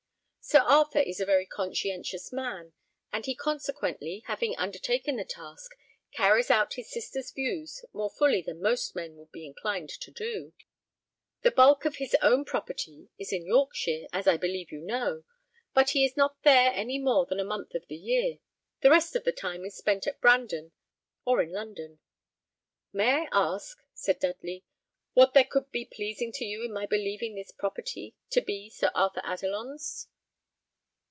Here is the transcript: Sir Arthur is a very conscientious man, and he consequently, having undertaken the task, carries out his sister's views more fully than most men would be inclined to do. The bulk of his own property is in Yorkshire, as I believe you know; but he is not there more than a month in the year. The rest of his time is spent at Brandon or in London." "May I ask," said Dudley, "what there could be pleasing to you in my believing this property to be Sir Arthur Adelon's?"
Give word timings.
Sir 0.43 0.61
Arthur 0.63 0.99
is 0.99 1.21
a 1.21 1.25
very 1.25 1.45
conscientious 1.45 2.33
man, 2.33 2.73
and 3.13 3.25
he 3.25 3.35
consequently, 3.35 4.23
having 4.25 4.53
undertaken 4.57 5.15
the 5.15 5.23
task, 5.23 5.71
carries 6.11 6.51
out 6.51 6.73
his 6.73 6.89
sister's 6.91 7.31
views 7.31 7.85
more 7.93 8.09
fully 8.09 8.41
than 8.41 8.61
most 8.61 8.93
men 8.93 9.15
would 9.15 9.31
be 9.31 9.45
inclined 9.45 9.87
to 9.89 10.11
do. 10.11 10.51
The 11.43 11.51
bulk 11.51 11.85
of 11.85 11.97
his 11.97 12.17
own 12.21 12.43
property 12.43 13.07
is 13.17 13.31
in 13.31 13.45
Yorkshire, 13.45 14.07
as 14.11 14.27
I 14.27 14.35
believe 14.35 14.73
you 14.73 14.81
know; 14.81 15.23
but 15.73 15.91
he 15.91 16.03
is 16.03 16.17
not 16.17 16.41
there 16.43 16.73
more 16.99 17.25
than 17.27 17.39
a 17.39 17.45
month 17.45 17.73
in 17.73 17.83
the 17.87 17.95
year. 17.95 18.39
The 18.81 18.89
rest 18.89 19.15
of 19.15 19.23
his 19.23 19.35
time 19.35 19.63
is 19.63 19.77
spent 19.77 20.05
at 20.05 20.19
Brandon 20.19 20.73
or 21.23 21.41
in 21.41 21.53
London." 21.53 21.99
"May 22.91 23.11
I 23.21 23.27
ask," 23.31 23.79
said 23.93 24.19
Dudley, 24.19 24.65
"what 25.13 25.33
there 25.33 25.45
could 25.45 25.71
be 25.71 25.85
pleasing 25.85 26.33
to 26.33 26.45
you 26.45 26.61
in 26.65 26.73
my 26.73 26.87
believing 26.87 27.35
this 27.35 27.51
property 27.51 28.15
to 28.31 28.41
be 28.41 28.69
Sir 28.69 28.91
Arthur 28.93 29.21
Adelon's?" 29.23 30.07